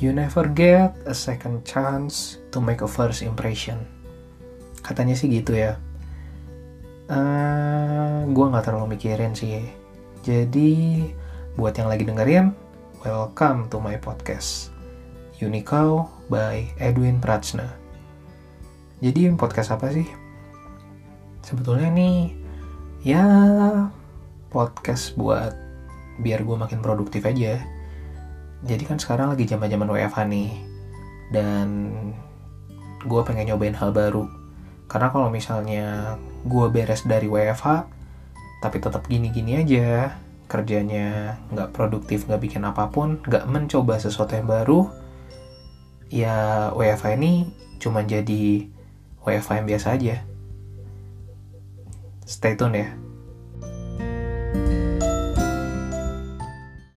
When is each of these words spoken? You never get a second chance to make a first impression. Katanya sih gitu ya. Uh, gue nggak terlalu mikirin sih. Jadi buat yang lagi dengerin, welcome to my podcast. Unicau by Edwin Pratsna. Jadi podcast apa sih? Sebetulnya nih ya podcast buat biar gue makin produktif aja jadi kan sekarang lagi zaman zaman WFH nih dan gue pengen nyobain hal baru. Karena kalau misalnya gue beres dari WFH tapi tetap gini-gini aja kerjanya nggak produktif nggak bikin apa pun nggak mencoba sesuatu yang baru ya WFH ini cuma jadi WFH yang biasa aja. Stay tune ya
You 0.00 0.16
never 0.16 0.48
get 0.48 0.96
a 1.04 1.12
second 1.12 1.68
chance 1.68 2.40
to 2.56 2.58
make 2.64 2.80
a 2.80 2.88
first 2.88 3.20
impression. 3.20 3.84
Katanya 4.80 5.12
sih 5.12 5.28
gitu 5.28 5.52
ya. 5.52 5.76
Uh, 7.04 8.24
gue 8.32 8.46
nggak 8.48 8.64
terlalu 8.64 8.96
mikirin 8.96 9.36
sih. 9.36 9.60
Jadi 10.24 11.04
buat 11.52 11.76
yang 11.76 11.92
lagi 11.92 12.08
dengerin, 12.08 12.56
welcome 13.04 13.68
to 13.68 13.76
my 13.76 14.00
podcast. 14.00 14.72
Unicau 15.36 16.08
by 16.32 16.64
Edwin 16.80 17.20
Pratsna. 17.20 17.68
Jadi 19.04 19.28
podcast 19.36 19.76
apa 19.76 19.92
sih? 19.92 20.08
Sebetulnya 21.44 21.92
nih 21.92 22.40
ya 23.04 23.24
podcast 24.48 25.12
buat 25.20 25.52
biar 26.24 26.40
gue 26.40 26.56
makin 26.56 26.80
produktif 26.80 27.28
aja 27.28 27.60
jadi 28.60 28.82
kan 28.84 29.00
sekarang 29.00 29.32
lagi 29.32 29.48
zaman 29.48 29.72
zaman 29.72 29.88
WFH 29.88 30.18
nih 30.28 30.50
dan 31.32 31.66
gue 33.00 33.20
pengen 33.24 33.48
nyobain 33.48 33.76
hal 33.76 33.94
baru. 33.94 34.28
Karena 34.90 35.08
kalau 35.08 35.32
misalnya 35.32 36.18
gue 36.44 36.66
beres 36.68 37.06
dari 37.06 37.30
WFH 37.30 37.88
tapi 38.60 38.76
tetap 38.76 39.08
gini-gini 39.08 39.64
aja 39.64 40.20
kerjanya 40.44 41.38
nggak 41.48 41.72
produktif 41.72 42.28
nggak 42.28 42.42
bikin 42.42 42.66
apa 42.66 42.92
pun 42.92 43.22
nggak 43.24 43.48
mencoba 43.48 43.96
sesuatu 43.96 44.36
yang 44.36 44.50
baru 44.50 44.90
ya 46.12 46.68
WFH 46.76 47.16
ini 47.16 47.48
cuma 47.80 48.04
jadi 48.04 48.68
WFH 49.24 49.50
yang 49.62 49.66
biasa 49.68 49.86
aja. 49.96 50.16
Stay 52.28 52.58
tune 52.58 52.76
ya 52.76 53.09